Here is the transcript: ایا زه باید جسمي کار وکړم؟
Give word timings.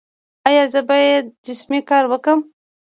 ایا 0.47 0.63
زه 0.73 0.81
باید 0.89 1.25
جسمي 1.45 1.79
کار 1.89 2.03
وکړم؟ 2.07 2.39